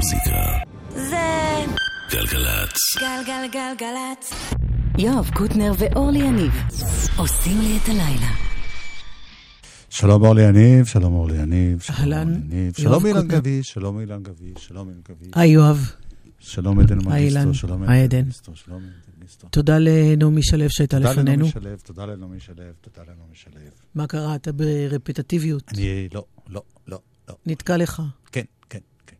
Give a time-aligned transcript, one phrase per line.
[0.00, 0.58] המוזיקה.
[0.94, 1.16] זה
[2.10, 2.76] גלגלצ.
[3.00, 4.32] גלגלגלגלצ.
[4.98, 6.52] יואב קוטנר ואורלי יניב
[7.16, 8.30] עושים לי את הלילה.
[9.90, 13.28] שלום אורלי יניב, שלום אורלי יניב, שלום אהלן, אורלי יניב, שלום אילן.
[13.28, 15.90] גביש, שלום אילן גביש, שלום אילן גביש, היי יואב,
[16.38, 16.98] שלום עדן.
[16.98, 18.20] מגיסטו, שלום עדן.
[18.22, 19.48] מגיסטו, שלום עדן מגיסטו.
[19.48, 21.30] תודה לנעמי שלו שהייתה תודה לפנינו.
[21.32, 23.52] לנעמי שלו, תודה לנעמי שלו, תודה לנעמי שלו.
[23.94, 24.34] מה קרה?
[24.34, 25.72] אתה ברפטטיביות.
[25.74, 26.98] אני, לא, לא, לא,
[27.28, 27.34] לא.
[27.46, 28.02] נתקע לך.
[28.32, 29.16] כן, כן, כן.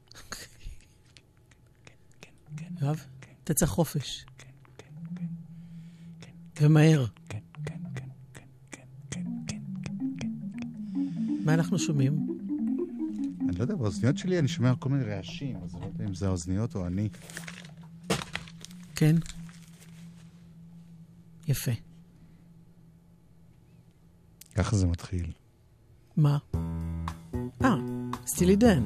[2.80, 3.06] יואב,
[3.44, 4.26] תצא חופש.
[6.60, 7.06] ומהר.
[7.28, 9.60] כן, כן, כן, כן, כן, כן, כן,
[10.18, 10.30] כן.
[11.44, 12.38] מה אנחנו שומעים?
[13.48, 16.14] אני לא יודע, באוזניות שלי אני שומע כל מיני רעשים, אז אני לא יודע אם
[16.14, 17.08] זה האוזניות או אני.
[18.94, 19.16] כן?
[21.48, 21.72] יפה.
[24.54, 25.32] ככה זה מתחיל.
[26.16, 26.38] מה?
[27.64, 27.74] אה,
[28.26, 28.84] סטילי דן.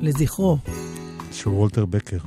[0.00, 0.58] לזכרו.
[1.32, 2.18] של וולטר בקר.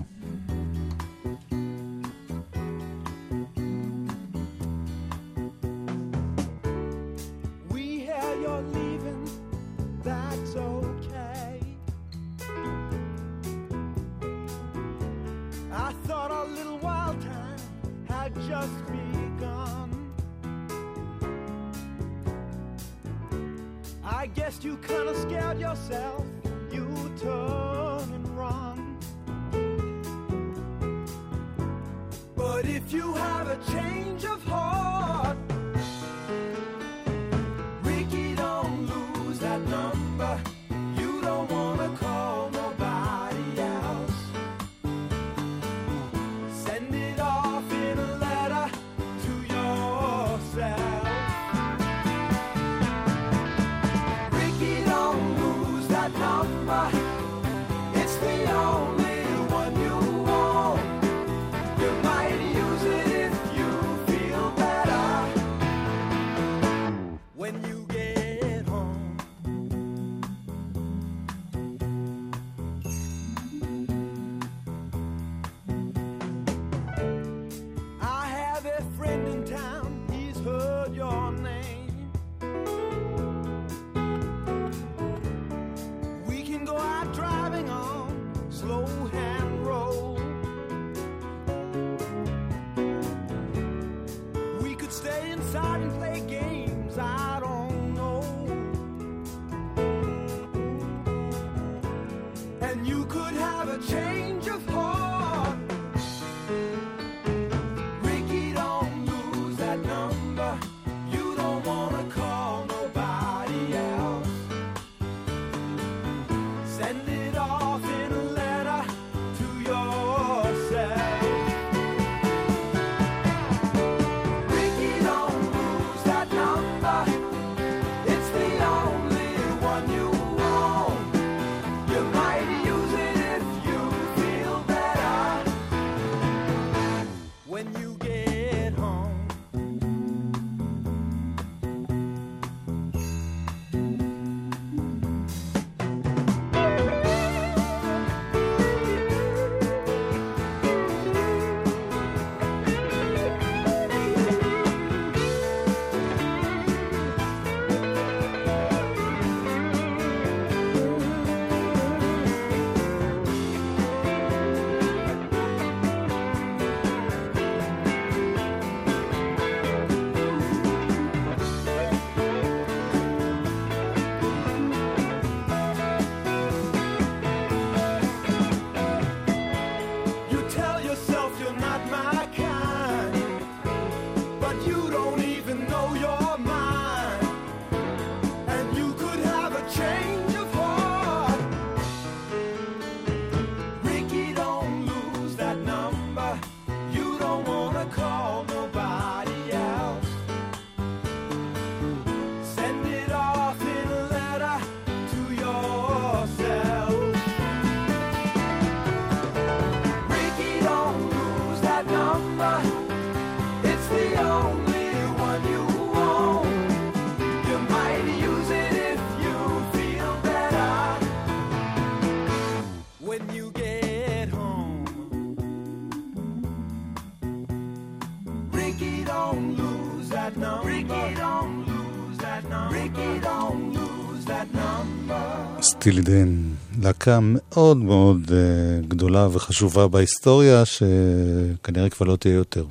[235.93, 236.41] דן,
[236.81, 242.65] להקה מאוד מאוד uh, גדולה וחשובה בהיסטוריה, שכנראה כבר לא תהיה יותר.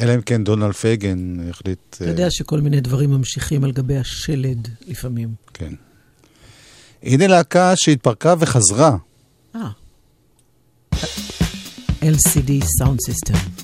[0.00, 1.78] אלא אם כן דונלד פייגן החליט...
[1.90, 5.34] אתה יודע שכל מיני דברים ממשיכים על גבי השלד לפעמים.
[5.54, 5.74] כן.
[7.02, 8.96] הנה להקה שהתפרקה וחזרה.
[9.54, 9.68] אה.
[12.02, 13.61] LCD Sound System.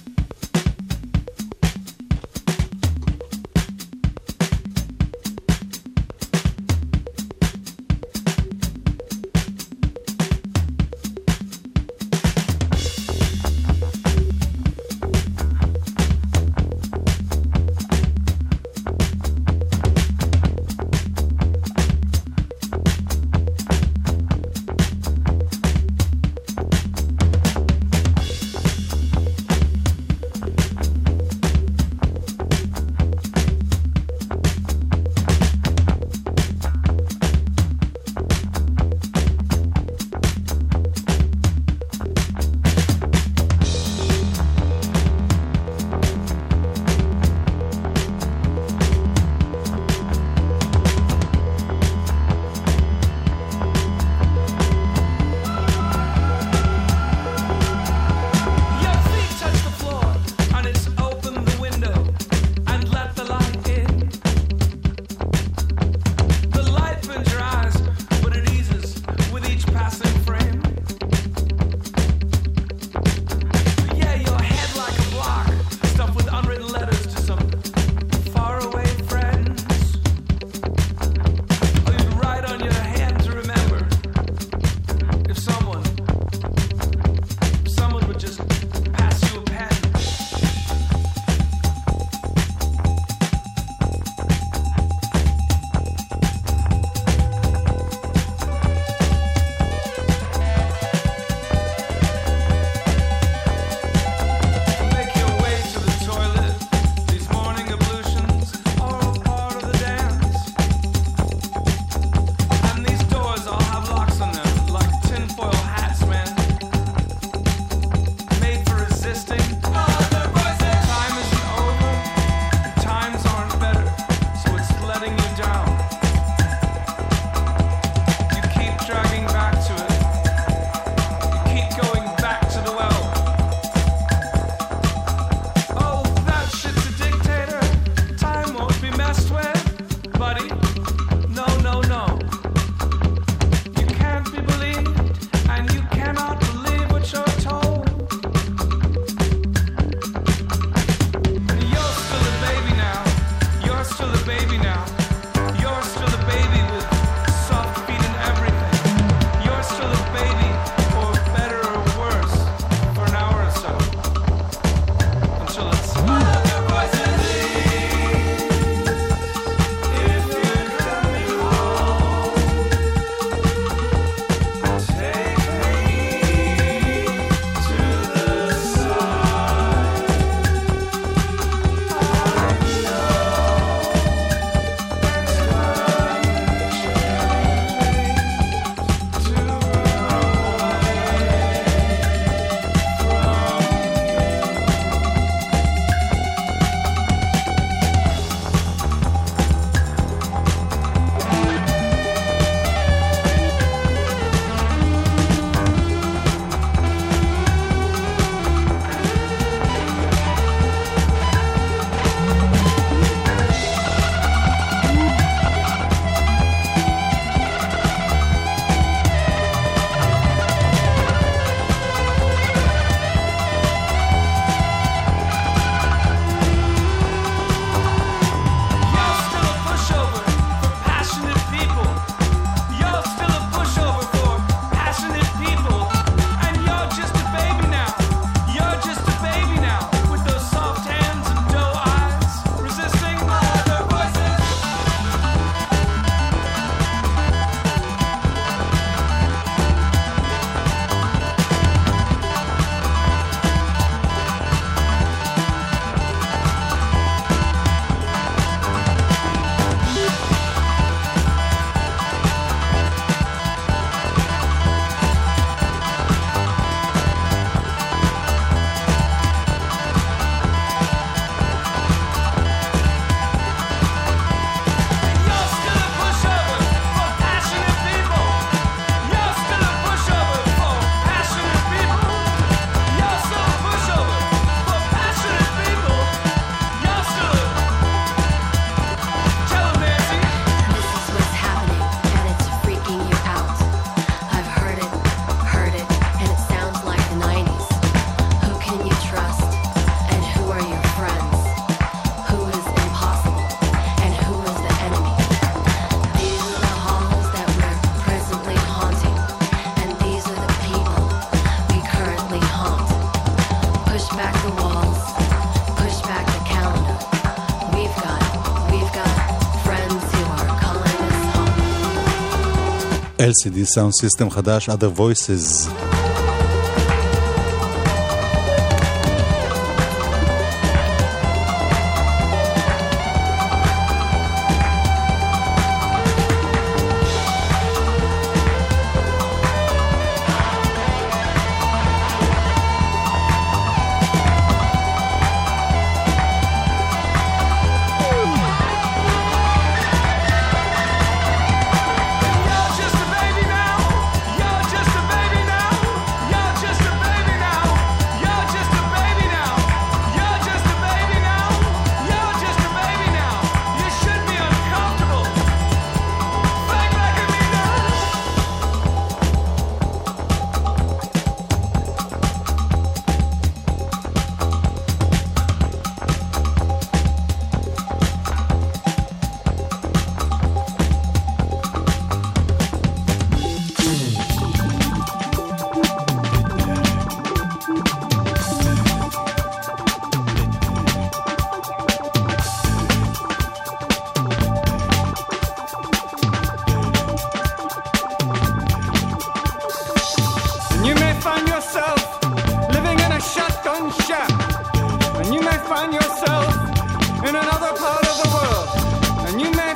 [323.29, 325.69] LCD Sound System Hadash Other Voices.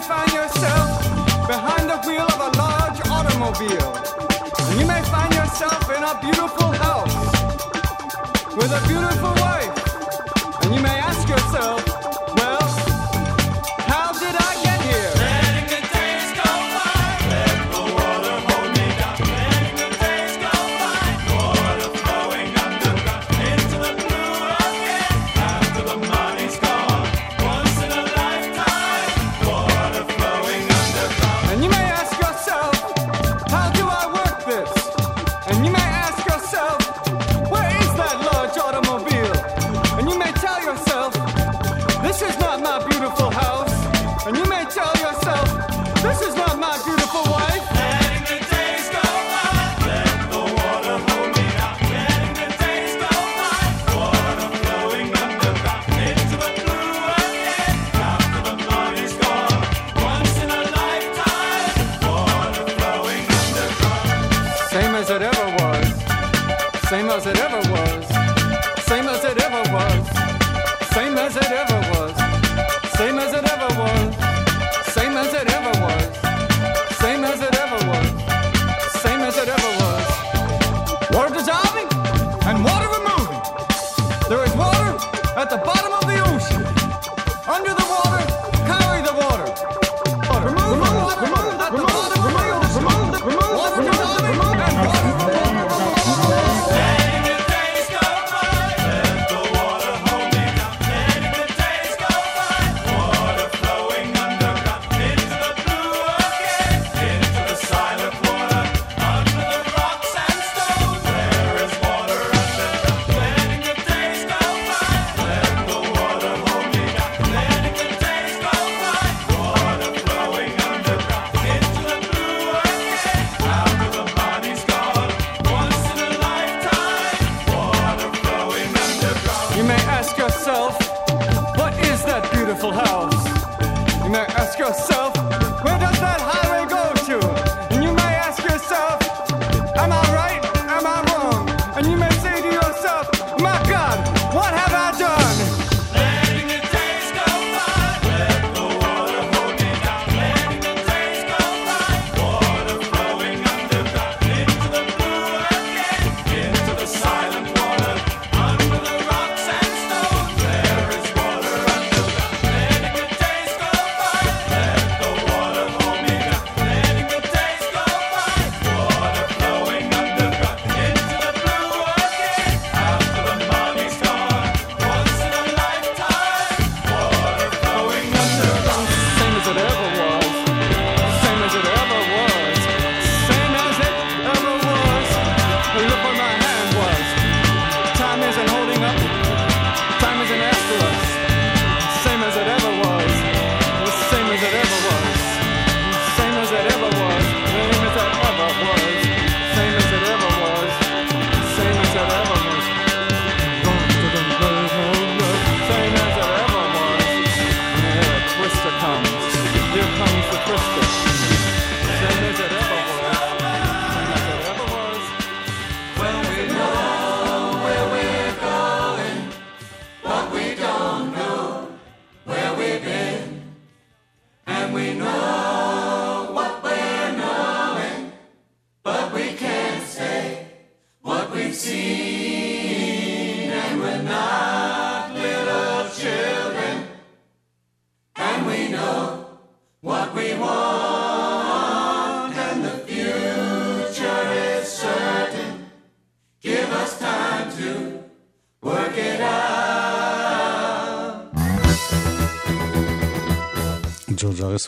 [0.03, 3.95] might find yourself behind the wheel of a large automobile.
[4.69, 7.15] And you may find yourself in a beautiful house
[8.57, 10.65] with a beautiful wife.
[10.65, 11.92] And you may ask yourself,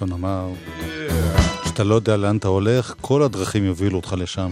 [0.03, 0.49] מוריסון אמר,
[1.63, 4.51] כשאתה לא יודע לאן אתה הולך, כל הדרכים יובילו אותך לשם.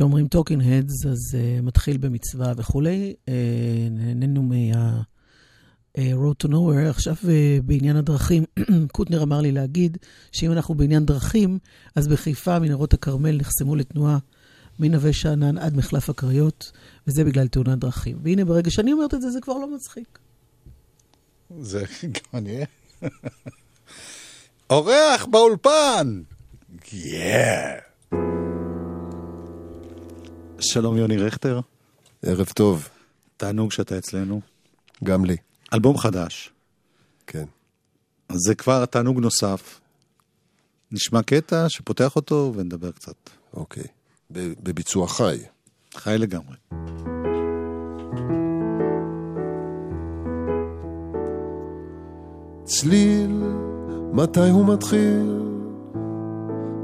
[0.00, 3.14] כשאומרים Talking Heads, אז אה, מתחיל במצווה וכולי.
[3.26, 3.30] אה,
[3.90, 5.02] נהנינו מה...
[5.98, 6.88] אה, road to nowhere.
[6.88, 8.44] עכשיו אה, בעניין הדרכים,
[8.92, 9.98] קוטנר אמר לי להגיד
[10.32, 11.58] שאם אנחנו בעניין דרכים,
[11.96, 14.18] אז בחיפה מנהרות הכרמל נחסמו לתנועה
[14.78, 16.72] מנווה שאנן עד מחלף הקריות,
[17.06, 18.18] וזה בגלל תאונת דרכים.
[18.22, 20.18] והנה, ברגע שאני אומרת את זה, זה כבר לא מצחיק.
[21.60, 22.64] זה גם אני...
[24.70, 26.22] אורח באולפן!
[26.92, 27.76] יאה!
[27.76, 28.49] Yeah.
[30.60, 31.60] שלום יוני רכטר.
[32.22, 32.88] ערב טוב.
[33.36, 34.40] תענוג שאתה אצלנו.
[35.04, 35.36] גם לי.
[35.74, 36.50] אלבום חדש.
[37.26, 37.44] כן.
[38.28, 39.80] אז זה כבר תענוג נוסף.
[40.92, 43.30] נשמע קטע שפותח אותו ונדבר קצת.
[43.54, 43.84] אוקיי.
[44.30, 45.38] בביצוע חי.
[45.96, 46.56] חי לגמרי.
[52.64, 53.42] צליל,
[54.12, 55.40] מתי הוא מתחיל?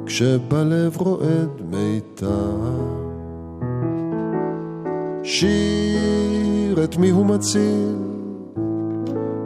[0.06, 3.05] כשבלב רועד מיתר.
[5.28, 7.96] שיר את מי הוא מציל,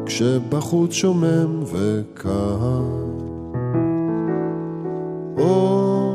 [0.07, 2.83] כשבחוץ שומם וקר.
[5.39, 6.13] או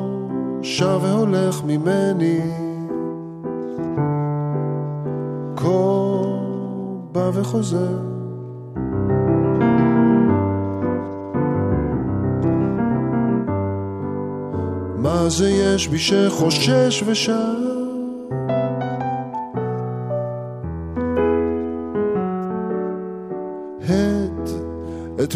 [0.62, 2.40] שב והולך ממני,
[5.56, 5.68] כה
[7.12, 8.00] בא וחוזר.
[14.98, 17.75] מה זה יש בי שחושש ושם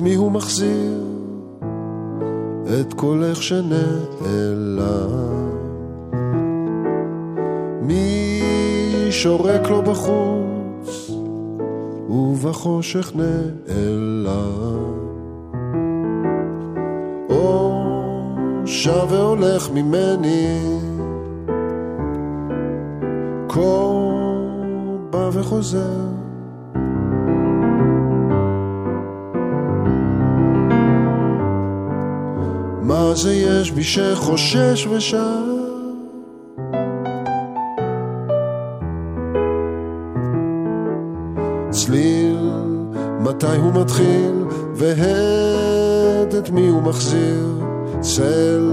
[0.02, 1.04] מי הוא מחזיר?
[2.82, 5.10] את קולך שנעלם.
[7.82, 8.42] מי
[9.12, 11.12] שורק לו בחוץ,
[12.10, 14.30] ובחושך נעלם.
[17.30, 17.84] או
[18.66, 20.60] שב והולך ממני,
[23.50, 23.60] כה
[25.10, 26.19] בא וחוזר.
[33.22, 35.44] זה יש בי שחושש ושר?
[41.70, 42.52] צליל,
[43.20, 47.64] מתי הוא מתחיל, והד את מי הוא מחזיר,
[48.00, 48.72] צל,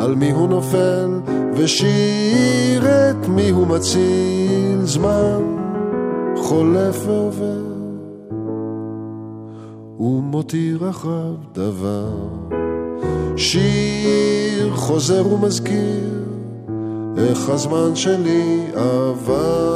[0.00, 1.20] על מי הוא נופל,
[1.54, 5.42] ושיר את מי הוא מציל, זמן
[6.36, 7.64] חולף ועובר,
[10.00, 12.63] ומותיר אחריו דבר.
[13.36, 16.24] שיר חוזר ומזכיר
[17.18, 19.74] איך הזמן שלי עבר.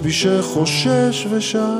[0.00, 1.78] יש בי שחושש ושר?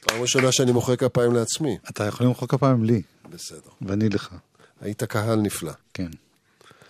[0.00, 1.78] פעם ראשונה שאני מוחא כפיים לעצמי.
[1.90, 3.70] אתה יכול למחוא כפיים לי, בסדר.
[3.82, 4.34] ואני לך.
[4.80, 5.72] היית קהל נפלא.
[5.94, 6.08] כן.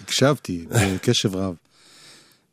[0.01, 1.55] הקשבתי בקשב רב.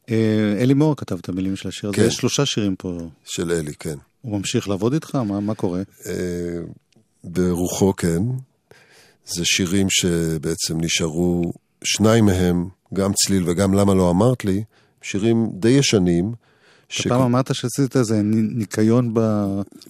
[0.10, 2.08] אה, אלי מור כתב את המילים של השיר הזה, כן.
[2.08, 2.98] יש שלושה שירים פה.
[3.26, 3.98] של אלי, כן.
[4.22, 5.16] הוא ממשיך לעבוד איתך?
[5.16, 5.82] מה, מה קורה?
[6.06, 6.14] אה,
[7.24, 8.22] ברוחו, כן.
[9.32, 14.64] זה שירים שבעצם נשארו, שניים מהם, גם צליל וגם למה לא אמרת לי,
[15.02, 16.32] שירים די ישנים.
[16.90, 19.14] ש- פעם אמרת שעשית איזה ניקיון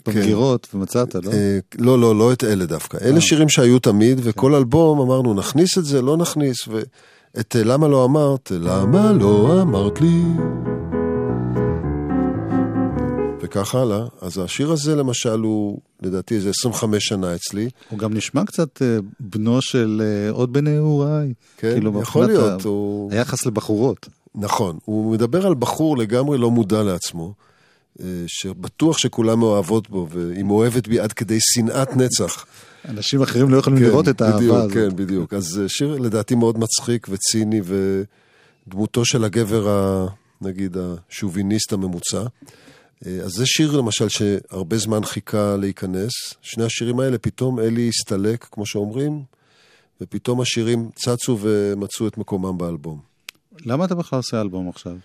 [0.07, 1.31] במגירות ומצאת, לא?
[1.31, 2.97] אה, לא, לא, לא את אלה דווקא.
[3.01, 7.87] אלה שירים שהיו תמיד, וכל אלבום אמרנו, נכניס את זה, לא נכניס, ואת אה, למה
[7.87, 10.21] לא אמרת, למה לא אמרת לי.
[13.41, 14.05] וכך הלאה.
[14.21, 17.69] אז השיר הזה למשל הוא, לדעתי, איזה 25 שנה אצלי.
[17.89, 21.33] הוא גם נשמע קצת אה, בנו של אה, עוד בני נעוריי.
[21.57, 24.07] כן, כאילו, יכול להיות, ה- הוא- היחס לבחורות.
[24.35, 27.33] נכון, הוא מדבר על בחור לגמרי לא מודע לעצמו,
[28.01, 32.45] אה, שבטוח שכולם מאוהבות בו, והיא מאוהבת בי עד כדי שנאת נצח.
[32.89, 34.71] אנשים אחרים לא יכולים לראות את האהבה בדיוק, הזאת.
[34.73, 35.33] כן, בדיוק.
[35.33, 37.61] אז שיר לדעתי מאוד מצחיק וציני,
[38.67, 40.05] ודמותו של הגבר, ה,
[40.41, 40.77] נגיד,
[41.09, 42.23] השוביניסט הממוצע.
[43.05, 46.11] אה, אז זה שיר למשל שהרבה זמן חיכה להיכנס.
[46.41, 49.23] שני השירים האלה, פתאום אלי הסתלק, כמו שאומרים,
[50.01, 52.99] ופתאום השירים צצו ומצאו את מקומם באלבום.
[53.65, 54.95] למה אתה בכלל עושה אלבום עכשיו?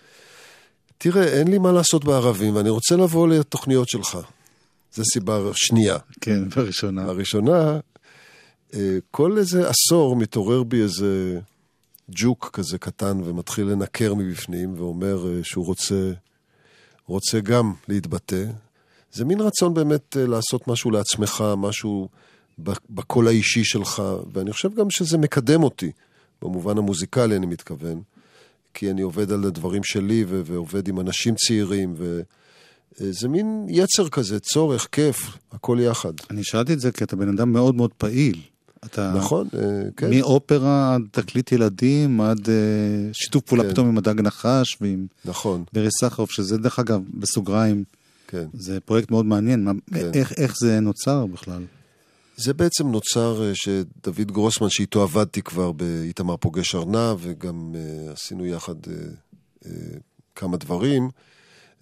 [0.97, 4.17] תראה, אין לי מה לעשות בערבים, ואני רוצה לבוא לתוכניות שלך.
[4.93, 5.97] זו סיבה שנייה.
[6.21, 7.03] כן, בראשונה.
[7.03, 7.79] הראשונה,
[8.73, 11.39] אה, כל איזה עשור מתעורר בי איזה
[12.09, 16.11] ג'וק כזה קטן ומתחיל לנקר מבפנים ואומר אה, שהוא רוצה,
[17.07, 18.45] רוצה גם להתבטא.
[19.11, 22.09] זה מין רצון באמת אה, לעשות משהו לעצמך, משהו
[22.89, 25.91] בקול האישי שלך, ואני חושב גם שזה מקדם אותי,
[26.41, 28.01] במובן המוזיקלי אני מתכוון,
[28.73, 34.39] כי אני עובד על הדברים שלי ו- ועובד עם אנשים צעירים, וזה מין יצר כזה,
[34.39, 36.13] צורך, כיף, הכל יחד.
[36.29, 38.41] אני שאלתי את זה כי אתה בן אדם מאוד מאוד פעיל.
[38.85, 39.13] אתה...
[39.15, 39.61] נכון, אה,
[39.97, 40.09] כן.
[40.09, 42.53] מאופרה עד תקליט ילדים, עד אה,
[43.13, 43.69] שיתוף פעולה כן.
[43.69, 47.83] פתאום עם הדג נחש ועם נכון, ברי סחרוף, שזה דרך אגב, בסוגריים,
[48.27, 48.45] כן.
[48.53, 49.63] זה פרויקט מאוד מעניין.
[49.63, 50.11] מה, כן.
[50.13, 51.63] איך, איך זה נוצר בכלל?
[52.37, 58.45] זה בעצם נוצר אה, שדוד גרוסמן, שאיתו עבדתי כבר באיתמר פוגש ארנב, וגם uh, עשינו
[58.45, 58.89] יחד uh,
[59.63, 59.67] uh,
[60.35, 61.09] כמה דברים,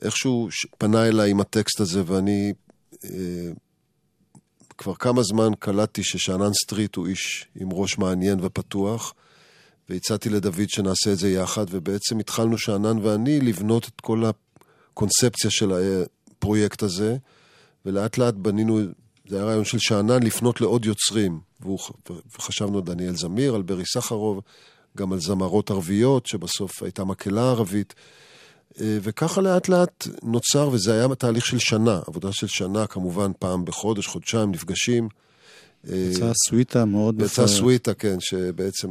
[0.02, 2.54] איכשהו פנה אליי עם הטקסט הזה, ואני
[2.94, 3.08] uh,
[4.78, 9.14] כבר כמה זמן קלטתי ששאנן סטריט הוא איש עם ראש מעניין ופתוח,
[9.90, 15.72] והצעתי לדוד שנעשה את זה יחד, ובעצם התחלנו שאנן ואני לבנות את כל הקונספציה של
[15.72, 17.18] הפרויקט הזה,
[17.86, 18.80] ולאט לאט בנינו,
[19.28, 21.80] זה היה רעיון של שאנן לפנות לעוד יוצרים, והוא,
[22.38, 24.42] וחשבנו על דניאל זמיר, על ברי סחרוב,
[24.98, 27.94] גם על זמרות ערביות, שבסוף הייתה מקהלה ערבית.
[28.82, 33.66] אה, וככה לאט לאט נוצר, וזה היה תהליך של שנה, עבודה של שנה, כמובן פעם
[33.66, 35.08] בחודש, חודשיים, נפגשים.
[35.90, 37.22] אה, יצאה סוויטה מאוד...
[37.22, 38.88] יצאה מפ- סוויטה, כן, שבעצם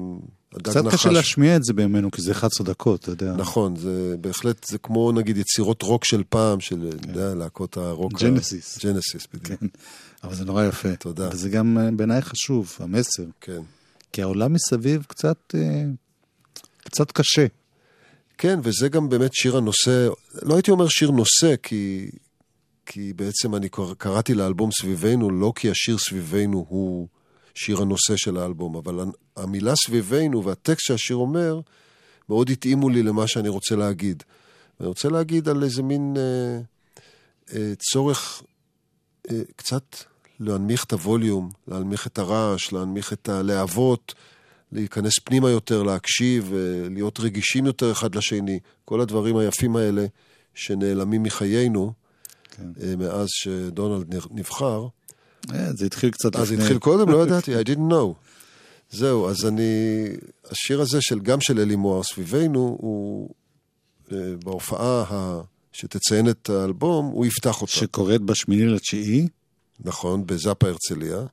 [0.54, 0.94] הדג קצת נחש.
[0.94, 3.32] קשה להשמיע את זה בימינו, כי זה 11 דקות, אתה יודע.
[3.36, 8.12] נכון, זה בהחלט, זה כמו נגיד יצירות רוק של פעם, של, אתה יודע, להקות הרוק.
[8.22, 8.78] ג'נסיס.
[8.84, 9.60] ג'נסיס, בדיוק.
[9.60, 9.66] כן,
[10.24, 10.96] אבל זה נורא יפה.
[10.96, 11.28] תודה.
[11.32, 13.22] וזה גם אה, בעיניי חשוב, המסר.
[13.40, 13.60] כן.
[14.12, 15.54] כי העולם מסביב קצת,
[16.84, 17.46] קצת קשה.
[18.38, 20.08] כן, וזה גם באמת שיר הנושא,
[20.42, 22.10] לא הייתי אומר שיר נושא, כי,
[22.86, 27.08] כי בעצם אני קר- קראתי לאלבום סביבנו, לא כי השיר סביבנו הוא
[27.54, 29.00] שיר הנושא של האלבום, אבל
[29.36, 31.60] המילה סביבנו והטקסט שהשיר אומר,
[32.28, 34.22] מאוד התאימו לי למה שאני רוצה להגיד.
[34.80, 36.60] אני רוצה להגיד על איזה מין אה,
[37.56, 38.42] אה, צורך
[39.30, 39.96] אה, קצת
[40.40, 44.14] להנמיך את הווליום, להנמיך את הרעש, להנמיך את הלהבות,
[44.74, 48.58] להיכנס פנימה יותר, להקשיב, אה, להיות רגישים יותר אחד לשני.
[48.84, 50.06] כל הדברים היפים האלה
[50.54, 51.92] שנעלמים מחיינו
[52.50, 52.62] כן.
[52.82, 54.86] אה, מאז שדונלד נבחר.
[55.54, 56.64] אה, זה התחיל קצת אז לפני.
[56.64, 58.14] התחיל קודם, לא ידעתי, I didn't know.
[58.90, 60.06] זהו, אז אני...
[60.50, 63.30] השיר הזה, של, גם של אלי מוהר סביבנו, הוא
[64.44, 65.40] בהופעה ה...
[65.72, 67.72] שתציין את האלבום, הוא יפתח אותה.
[67.72, 69.28] שקורית בשמיני לתשיעי,
[69.80, 71.26] נכון, בזאפה הרצליה,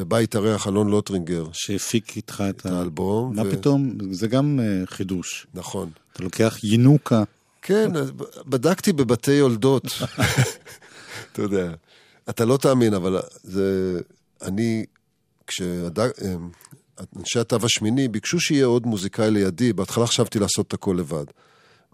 [0.00, 3.36] ובה התארח אלון לוטרינגר, שהפיק איתך את את האלבום.
[3.36, 3.92] מה ו- פתאום?
[4.10, 5.46] זה גם אה, חידוש.
[5.54, 5.90] נכון.
[6.12, 7.22] אתה לוקח ינוקה,
[7.62, 7.90] כן,
[8.46, 9.86] בדקתי בבתי יולדות.
[11.32, 11.72] אתה יודע,
[12.30, 14.00] אתה לא תאמין, אבל זה...
[14.42, 14.84] אני,
[15.46, 21.24] כשאנשי התו השמיני ביקשו שיהיה עוד מוזיקאי לידי, בהתחלה חשבתי לעשות את הכל לבד.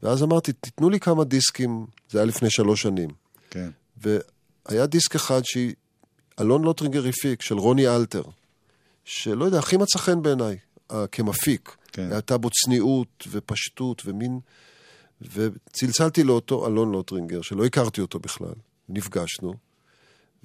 [0.02, 3.08] ואז אמרתי, תיתנו לי כמה דיסקים, זה היה לפני שלוש שנים.
[3.50, 3.68] כן.
[3.96, 5.40] והיה דיסק אחד
[6.38, 8.22] שאלון לוטרינגר הפיק, של רוני אלתר,
[9.04, 10.56] שלא יודע, הכי מצא חן בעיניי,
[10.90, 11.76] אה, כמפיק.
[11.92, 12.12] כן.
[12.12, 14.40] הייתה בו צניעות ופשטות ומין...
[15.20, 18.52] וצלצלתי לאותו אלון לוטרינגר, שלא הכרתי אותו בכלל,
[18.88, 19.54] נפגשנו,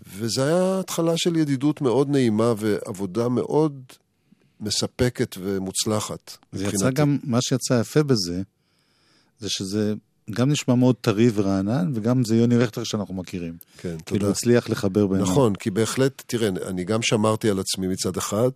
[0.08, 3.84] וזה היה התחלה של ידידות מאוד נעימה ועבודה מאוד
[4.60, 6.38] מספקת ומוצלחת.
[6.51, 7.01] זה יצא מבחינתי.
[7.01, 8.41] גם, מה שיצא יפה בזה,
[9.39, 9.93] זה שזה
[10.32, 13.54] גם נשמע מאוד טרי ורענן, וגם זה יוני רכטר שאנחנו מכירים.
[13.78, 14.32] כן, כאילו תודה.
[14.32, 15.30] הצליח לחבר ביניהם.
[15.30, 18.50] נכון, כי בהחלט, תראה, אני גם שמרתי על עצמי מצד אחד,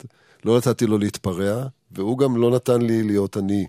[0.46, 3.66] לא נתתי לו להתפרע, והוא גם לא נתן לי להיות אני.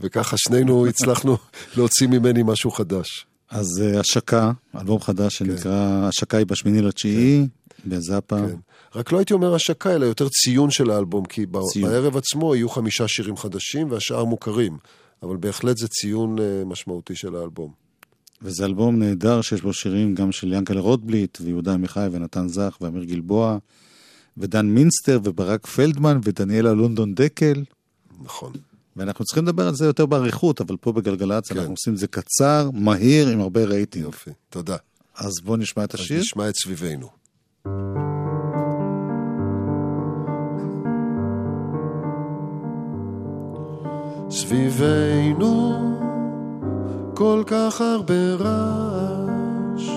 [0.00, 1.36] וככה שנינו הצלחנו
[1.76, 3.26] להוציא ממני משהו חדש.
[3.50, 7.46] אז אה, השקה, אלבום חדש שנקרא השקה היא בשמיני לתשיעי,
[7.86, 8.36] בזאפה.
[8.36, 8.56] כן.
[8.94, 11.90] רק לא הייתי אומר השקה, אלא יותר ציון של האלבום, כי ציון.
[11.90, 14.78] בערב עצמו יהיו חמישה שירים חדשים והשאר מוכרים.
[15.22, 17.72] אבל בהחלט זה ציון אה, משמעותי של האלבום.
[18.42, 23.04] וזה אלבום נהדר שיש בו שירים גם של ינקלה רוטבליט, ויהודה עמיחי, ונתן זך, ואמיר
[23.04, 23.58] גלבוע,
[24.38, 27.64] ודן מינסטר, וברק פלדמן, ודניאלה לונדון דקל.
[28.22, 28.52] נכון.
[28.96, 31.58] ואנחנו צריכים לדבר על זה יותר באריכות, אבל פה בגלגלצ כן.
[31.58, 34.04] אנחנו עושים את זה קצר, מהיר, עם הרבה רייטינג.
[34.04, 34.76] יופי, תודה.
[35.14, 36.20] אז בואו נשמע את אז השיר.
[36.20, 37.08] נשמע את סביבנו.
[44.40, 45.54] סביבנו
[47.14, 49.90] כל כך הרבה רעש.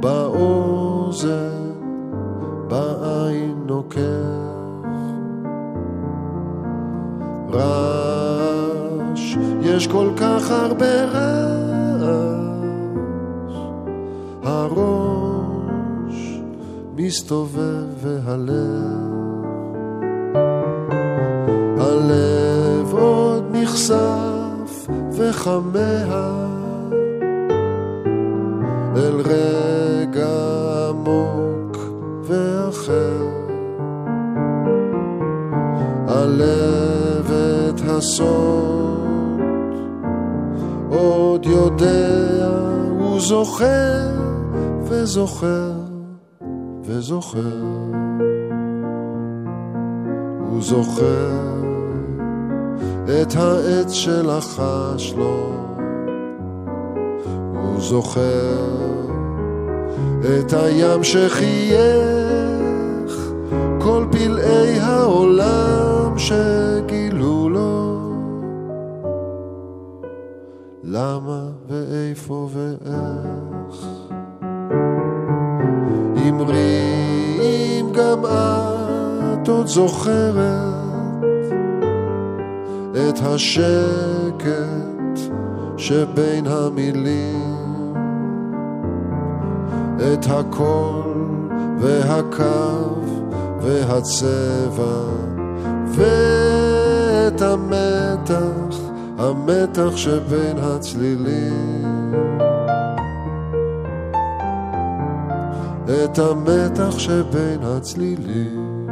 [0.00, 1.72] באוזן,
[2.68, 4.00] בעין נוקף
[7.52, 12.30] רעש, יש כל כך הרבה רעש.
[14.42, 16.40] הראש
[16.96, 19.19] מסתובב והלב
[23.70, 26.40] נחשף וכמה
[28.96, 30.28] אל רגע
[30.88, 31.76] עמוק
[32.22, 33.26] ואחר.
[36.08, 37.30] הלב
[37.68, 38.30] את הסוד.
[40.90, 42.48] עוד יודע
[42.98, 44.08] הוא זוכר
[44.82, 45.72] וזוכר.
[46.84, 47.62] וזוכר.
[50.50, 51.59] הוא זוכר
[53.10, 55.52] את העץ שלחש לו.
[57.52, 58.80] הוא זוכר
[60.20, 61.80] את הים שחייך
[63.80, 67.96] כל פלאי העולם שגילו לו.
[70.84, 73.86] למה ואיפה ואיך?
[76.28, 76.90] אמרי
[77.40, 80.79] אם גם את עוד זוכרת
[83.08, 84.50] את השקט
[85.76, 87.94] שבין המילים
[90.12, 91.26] את הקול
[91.78, 92.94] והקו
[93.60, 95.02] והצבע
[95.86, 98.76] ואת המתח,
[99.18, 102.14] המתח שבין הצלילים
[106.04, 108.86] את המתח שבין הצלילים.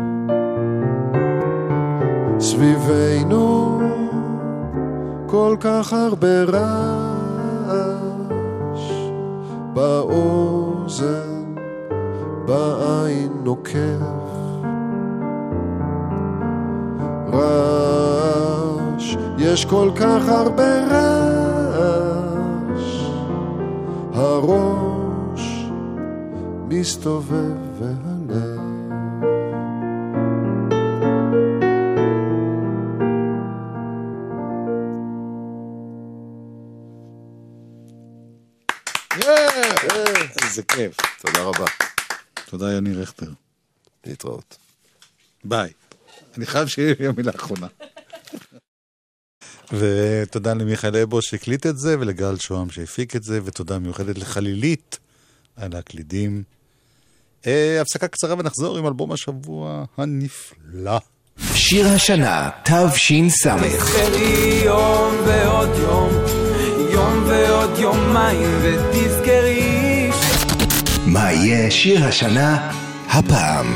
[2.41, 3.38] סביבנו
[5.49, 7.33] כל כך הרבה רעש,
[9.73, 11.55] באוזן,
[12.47, 14.03] בעין נוקב.
[17.33, 21.91] רעש, יש כל כך הרבה רעש,
[24.15, 25.71] הראש
[26.69, 28.08] מסתובב והלב.
[40.59, 40.97] איזה כיף.
[41.21, 41.65] תודה רבה,
[42.47, 43.31] תודה, יוני רכטר.
[44.07, 44.57] להתראות.
[45.45, 45.71] ביי.
[46.37, 47.67] אני חייב שיהיה לי המילה האחרונה.
[49.79, 54.99] ותודה למיכאל אבו שהקליט את זה, ולגל שוהם שהפיק את זה, ותודה מיוחדת לחלילית
[55.57, 56.43] על הקלידים.
[57.47, 60.99] אה, הפסקה קצרה ונחזור עם אלבום השבוע הנפלא.
[61.55, 63.47] שיר השנה, תש"ס.
[63.47, 66.11] תזכרי יום ועוד יום,
[66.93, 69.48] יום ועוד יומיים, ותזכרי
[71.19, 72.71] מה יהיה שיר השנה
[73.11, 73.75] הפעם?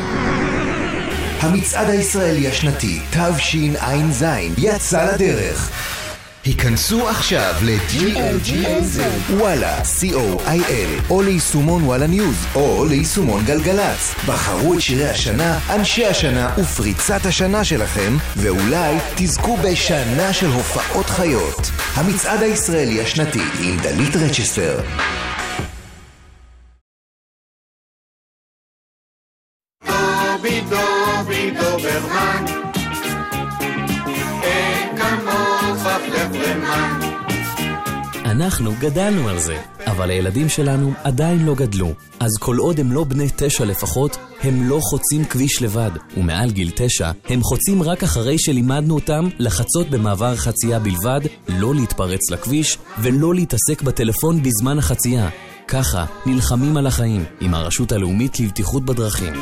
[1.41, 4.25] המצעד הישראלי השנתי תשע"ז
[4.59, 5.71] יצא לדרך.
[6.45, 14.15] היכנסו עכשיו ל-GLGLZ, וואלה.co.il, או ליישומון וואלה ניוז, או ליישומון גלגלצ.
[14.27, 21.71] בחרו את שירי השנה, אנשי השנה ופריצת השנה שלכם, ואולי תזכו בשנה של הופעות חיות.
[21.95, 24.81] המצעד הישראלי השנתי עם דלית רצ'סטר.
[38.43, 41.93] אנחנו גדלנו על זה, אבל הילדים שלנו עדיין לא גדלו.
[42.21, 45.91] אז כל עוד הם לא בני תשע לפחות, הם לא חוצים כביש לבד.
[46.17, 52.31] ומעל גיל תשע, הם חוצים רק אחרי שלימדנו אותם לחצות במעבר חצייה בלבד, לא להתפרץ
[52.31, 55.29] לכביש, ולא להתעסק בטלפון בזמן החצייה.
[55.69, 59.33] ככה נלחמים על החיים עם הרשות הלאומית לבטיחות בדרכים.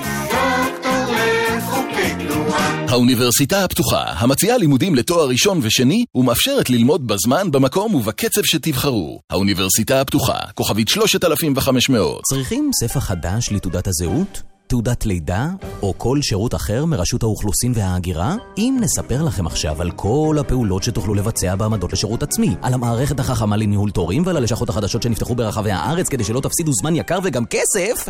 [2.91, 9.21] האוניברסיטה הפתוחה, המציעה לימודים לתואר ראשון ושני, ומאפשרת ללמוד בזמן, במקום ובקצב שתבחרו.
[9.31, 12.23] האוניברסיטה הפתוחה, כוכבית 3500.
[12.23, 14.43] צריכים ספר חדש לתעודת הזהות?
[14.67, 15.49] תעודת לידה?
[15.83, 18.35] או כל שירות אחר מרשות האוכלוסין וההגירה?
[18.59, 23.57] אם נספר לכם עכשיו על כל הפעולות שתוכלו לבצע בעמדות לשירות עצמי, על המערכת החכמה
[23.57, 28.09] לניהול תורים ועל הלשכות החדשות שנפתחו ברחבי הארץ כדי שלא תפסידו זמן יקר וגם כסף,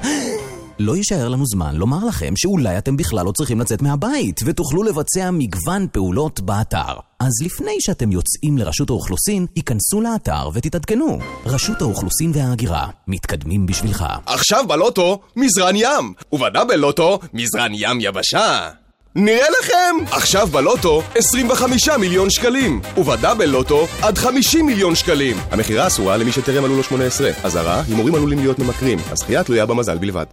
[0.80, 5.30] לא יישאר לנו זמן לומר לכם שאולי אתם בכלל לא צריכים לצאת מהבית ותוכלו לבצע
[5.30, 6.94] מגוון פעולות באתר.
[7.20, 11.18] אז לפני שאתם יוצאים לרשות האוכלוסין, היכנסו לאתר ותתעדכנו.
[11.46, 14.05] רשות האוכלוסין וההגירה, מתקדמים בשבילך.
[14.26, 18.68] עכשיו בלוטו, מזרן ים, ובדאבל לוטו, מזרן ים יבשה.
[19.14, 19.96] נראה לכם!
[20.11, 25.36] עכשיו בלוטו 25 מיליון שקלים, ובדאבל לוטו עד 50 מיליון שקלים.
[25.50, 27.30] המכירה אסורה למי שטרם מלאו לו 18.
[27.42, 28.98] אזהרה, הימורים עלולים להיות ממכרים.
[29.11, 30.26] הזכייה תלויה במזל בלבד.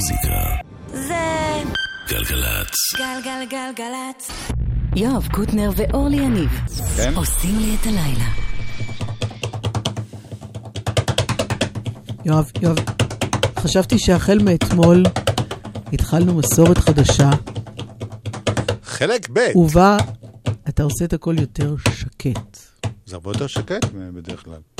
[0.00, 0.44] מוזיקה,
[0.88, 1.62] זה
[2.08, 2.74] גלגלצ.
[2.96, 4.30] גלגלגלגלצ.
[4.96, 6.50] יואב קוטנר ואורלי יניב
[6.96, 7.12] כן?
[7.16, 8.24] עושים לי את הלילה.
[12.24, 12.76] יואב, יואב,
[13.58, 15.02] חשבתי שהחל מאתמול
[15.92, 17.30] התחלנו מסורת חדשה,
[18.82, 19.56] חלק ב'.
[19.56, 19.96] ובה
[20.68, 22.58] אתה עושה את הכל יותר שקט.
[23.06, 24.79] זה הרבה יותר שקט בדרך כלל.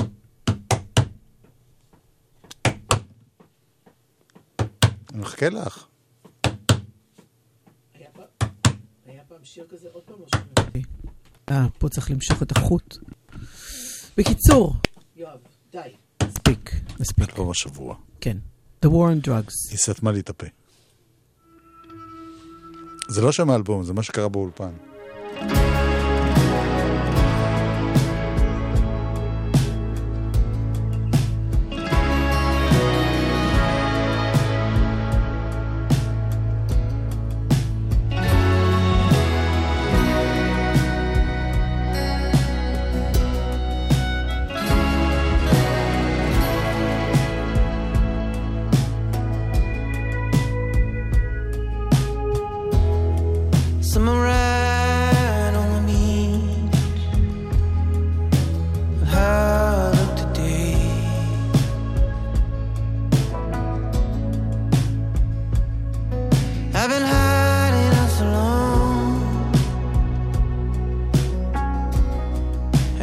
[5.13, 5.87] אני מחכה לך.
[11.51, 12.97] אה, פה צריך למשוך את החוט.
[14.17, 14.75] בקיצור,
[15.15, 15.37] יואב,
[15.71, 15.79] די.
[16.23, 17.29] מספיק, מספיק.
[17.29, 17.95] אלבום השבוע.
[18.21, 18.37] כן.
[18.85, 19.69] The War on Drugs.
[19.69, 20.47] היא סתמה לי את הפה.
[23.09, 24.71] זה לא שם האלבום, זה מה שקרה באולפן.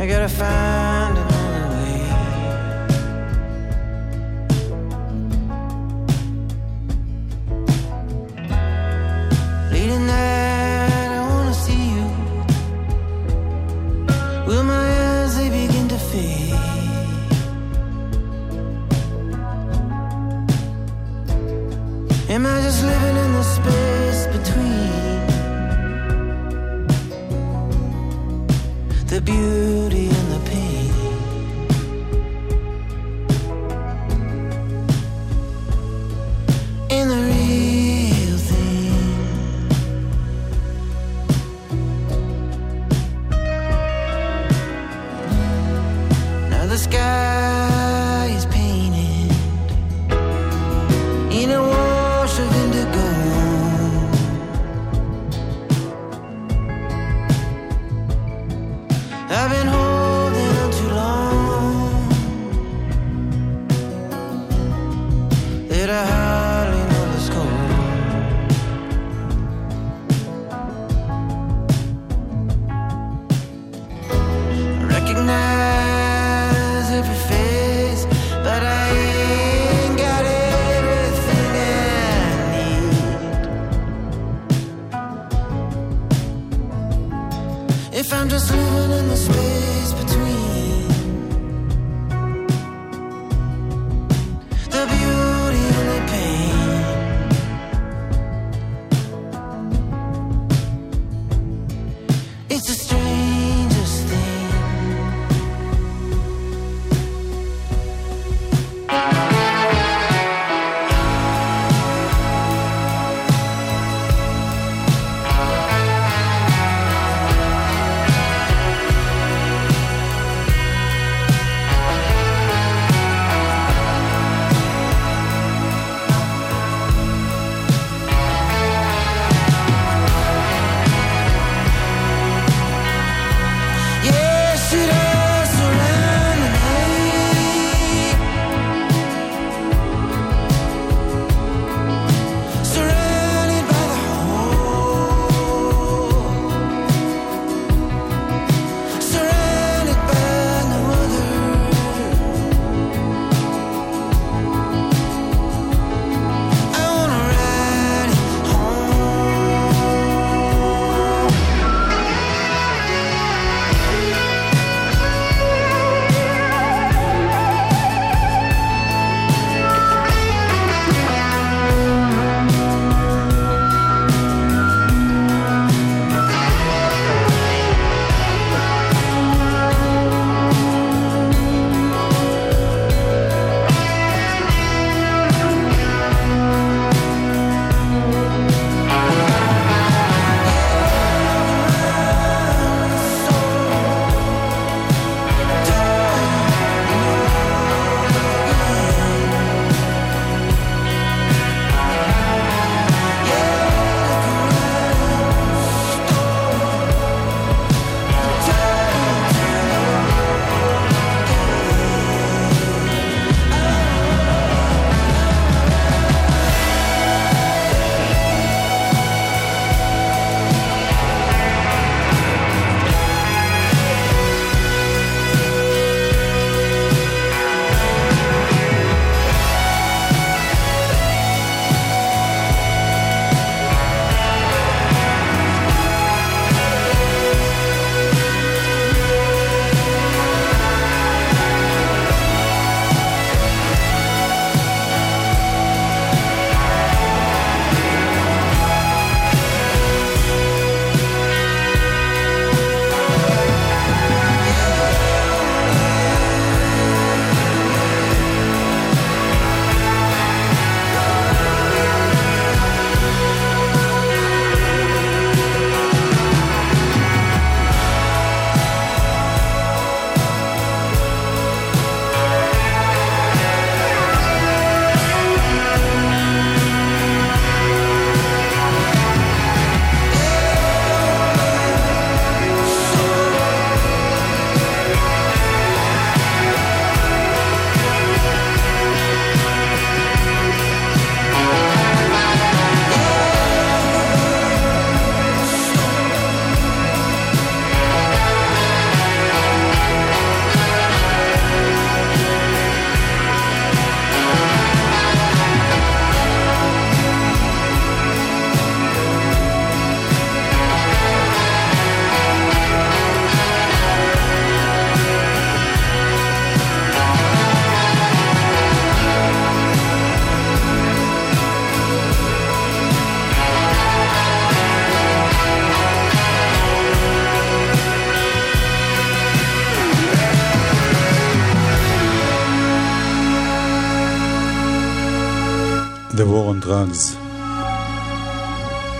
[0.01, 1.18] I gotta find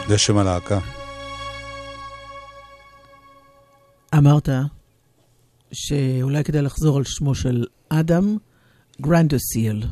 [0.09, 0.81] זה שם הלהקה.
[4.15, 4.49] אמרת
[5.73, 8.37] שאולי כדאי לחזור על שמו של אדם
[9.01, 9.87] גרנדוסיל,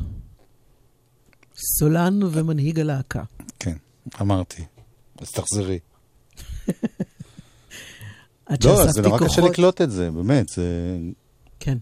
[1.55, 3.23] סולן ומנהיג הלהקה.
[3.59, 3.77] כן,
[4.21, 4.63] אמרתי.
[5.21, 5.79] אז תחזרי.
[8.45, 10.97] עד לא, זה נורא קשה לקלוט את זה, באמת, זה
[11.59, 11.77] כן.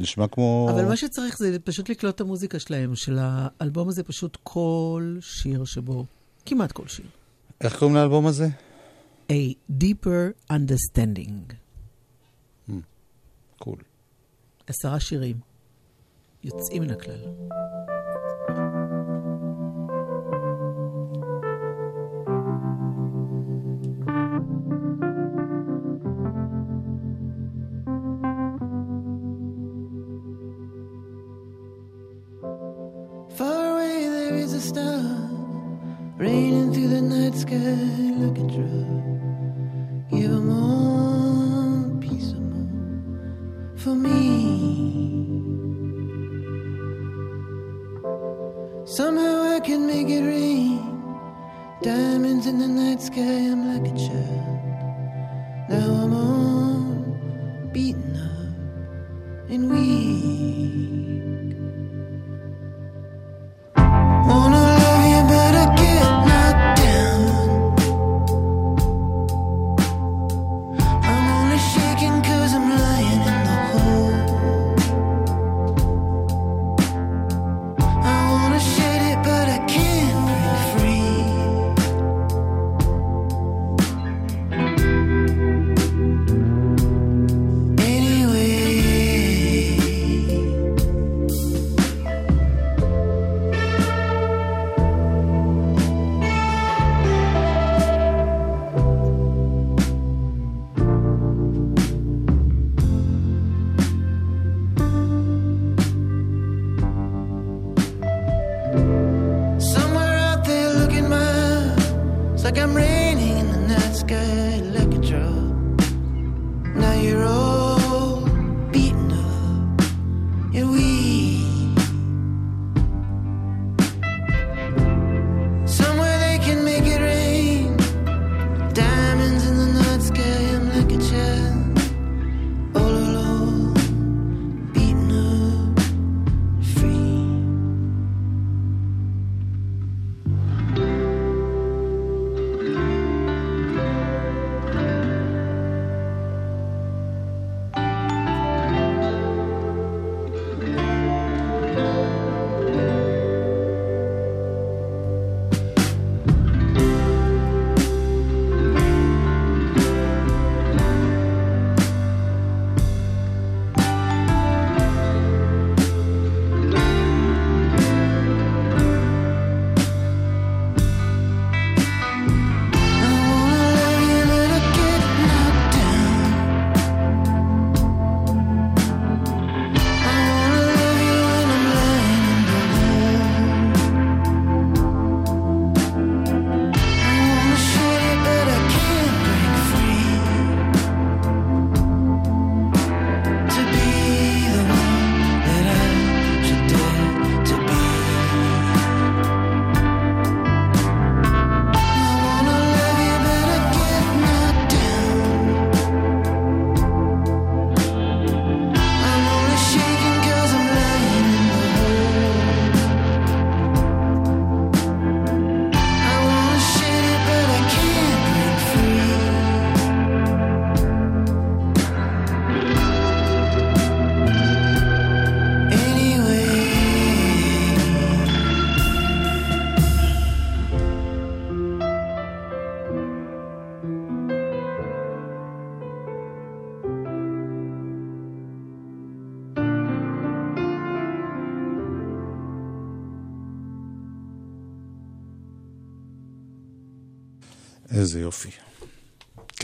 [0.00, 0.68] נשמע כמו...
[0.74, 5.64] אבל מה שצריך זה פשוט לקלוט את המוזיקה שלהם, של האלבום הזה, פשוט כל שיר
[5.64, 6.04] שבו,
[6.46, 7.06] כמעט כל שיר.
[7.60, 8.46] איך קוראים לאלבום הזה?
[9.32, 11.54] A Deeper Understanding.
[13.58, 13.78] קול.
[14.66, 15.36] עשרה שירים.
[16.44, 17.24] יוצאים מן הכלל.
[36.18, 37.56] Raining through the night sky
[38.22, 38.88] like a drug.
[40.10, 44.20] Give 'em all peace of mind for me.
[48.86, 50.80] Somehow I can make it rain.
[51.82, 53.20] Diamonds in the night sky,
[53.52, 54.56] I'm like a child.
[55.68, 57.04] Now I'm all
[57.72, 61.56] beaten up and weak.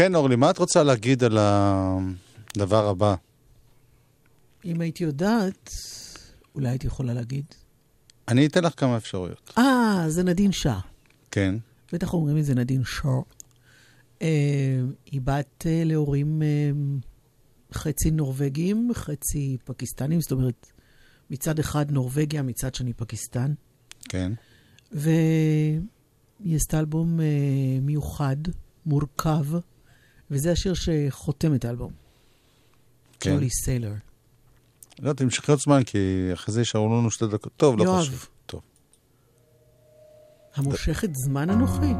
[0.02, 3.14] כן, אורלי, מה את רוצה להגיד על הדבר הבא?
[4.64, 5.70] אם הייתי יודעת,
[6.54, 7.44] אולי הייתי יכולה להגיד.
[8.28, 9.52] אני אתן לך כמה אפשרויות.
[9.58, 10.80] אה, זה נדין שאה.
[11.30, 11.54] כן.
[11.92, 13.20] בטח אומרים את זה נדין שאה.
[14.22, 16.70] אה, היא בת אה, להורים אה,
[17.74, 20.66] חצי נורבגים, חצי פקיסטנים, זאת אומרת,
[21.30, 23.54] מצד אחד נורבגיה, מצד שני פקיסטן.
[24.08, 24.32] כן.
[24.92, 25.80] והיא
[26.56, 27.26] עשתה אלבום אה,
[27.82, 28.36] מיוחד,
[28.86, 29.44] מורכב,
[30.32, 31.92] וזה השיר שחותם את האלבום.
[33.20, 33.34] כן.
[33.34, 33.92] ג'ולי סיילר.
[35.00, 37.52] לא, תמשכי עוד זמן, כי אחרי זה יישארו לנו שתי דקות.
[37.56, 37.98] טוב, לא.
[38.00, 38.28] חשוב.
[38.46, 38.60] טוב.
[40.54, 41.92] המושכת זמן אנוכי.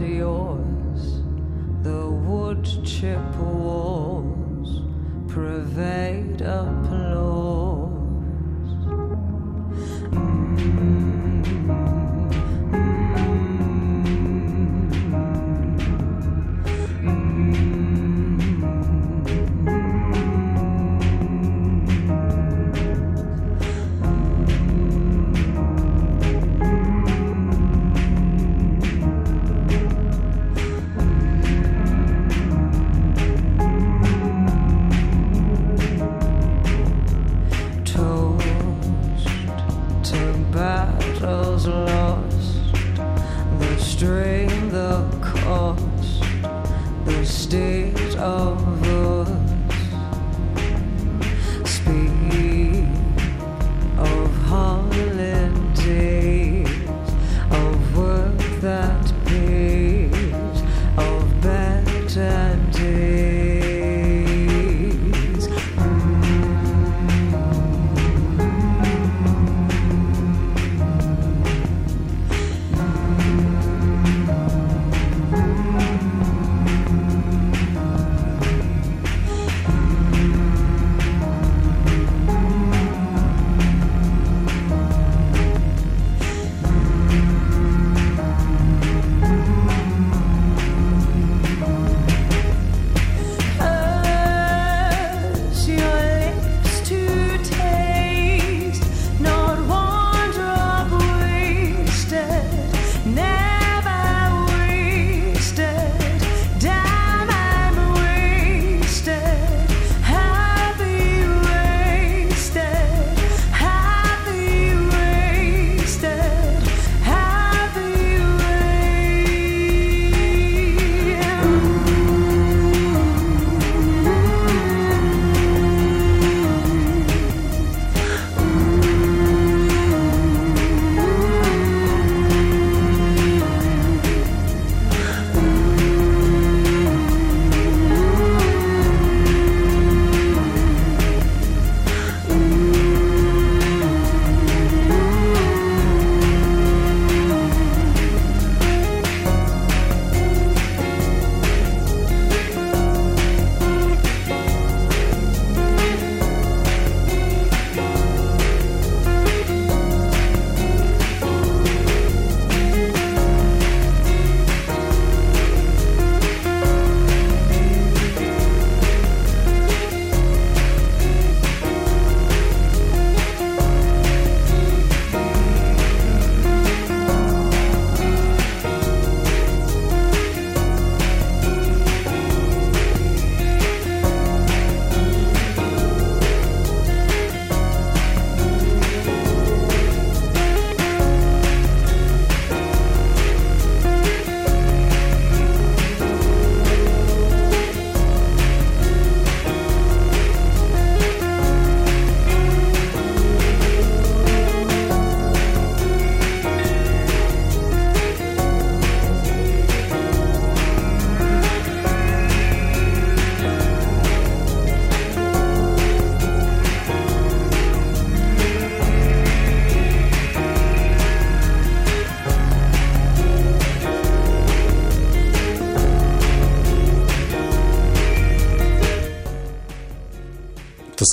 [0.00, 1.22] Yours,
[1.82, 4.82] the wood chip walls
[5.28, 7.07] pervade applause.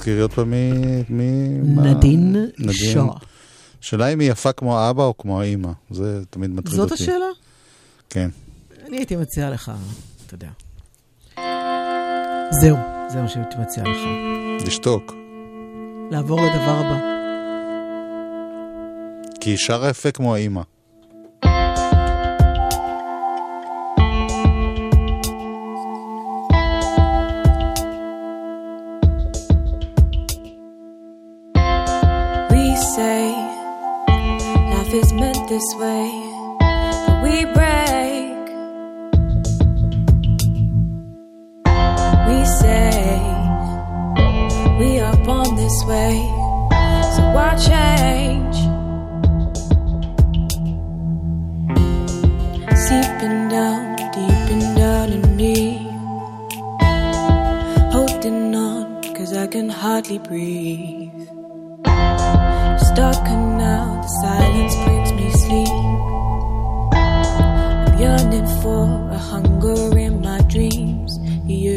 [0.06, 0.72] תזכירי עוד פעם מי...
[1.10, 1.60] מי...
[1.76, 2.36] מה- נדין
[2.72, 3.06] שאה.
[3.82, 5.72] שאלה אם היא יפה כמו האבא או כמו האימא.
[5.92, 7.04] זה תמיד מטריד זאת אותי.
[7.04, 7.26] השאלה?
[8.10, 8.30] כן.
[8.88, 9.72] אני הייתי מציעה לך,
[10.26, 10.48] אתה יודע.
[12.62, 12.78] זהו,
[13.10, 13.98] זה מה שהייתי מציעה לך.
[14.68, 15.14] לשתוק.
[16.12, 17.00] לעבור לדבר הבא.
[19.42, 20.62] כי היא שרה יפה כמו האימא.
[35.56, 36.12] This way,
[37.24, 38.44] we break.
[42.28, 43.22] We say
[44.80, 46.16] we are born this way,
[47.16, 48.58] so why change?
[52.88, 55.56] Seeping down, deep and down in me,
[57.94, 60.96] holding on, cause I can hardly breathe.
[62.96, 65.05] Darker now, the silence me
[65.48, 66.90] I'm
[68.00, 71.20] yearning for a hunger in my dreams.
[71.46, 71.68] We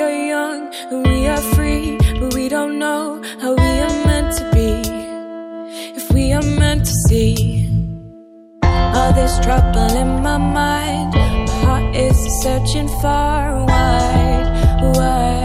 [0.00, 0.72] are young,
[1.04, 4.82] we are free, but we don't know how we are meant to be.
[5.98, 7.68] If we are meant to see
[8.62, 15.39] all this trouble in my mind, my heart is searching far and wide, wide.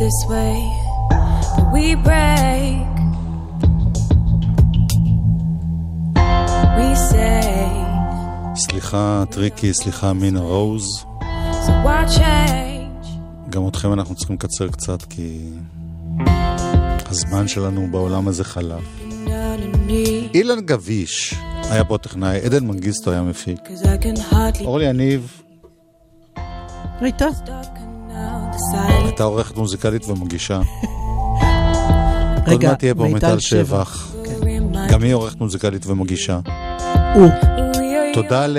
[0.00, 0.56] This way,
[1.54, 2.92] but we break.
[6.76, 7.44] We say,
[8.54, 11.04] סליחה, טריקי, סליחה, מינה רוז.
[11.66, 13.06] so why change?
[13.50, 15.50] גם אתכם אנחנו צריכים לקצר קצת, כי
[17.06, 18.84] הזמן שלנו בעולם הזה חלף.
[20.34, 21.34] אילן גביש
[21.70, 23.60] היה פה טכנאי, עדן מנגיסטו היה מפיק.
[24.64, 25.42] אורלי יניב
[27.00, 27.26] הייתה.
[28.72, 30.60] Silence הייתה עורכת מוזיקלית ומגישה.
[32.40, 34.12] עוד רגע, מעט תהיה פה מיטל שבח.
[34.12, 36.40] my גם היא עורכת מוזיקלית ומגישה.
[37.14, 37.28] הוא.
[38.14, 38.58] תודה ל...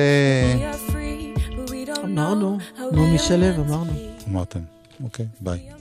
[2.03, 2.57] אמרנו,
[2.91, 3.93] נעמי שלו, אמרנו.
[4.29, 4.59] אמרתם.
[5.03, 5.71] אוקיי, ביי.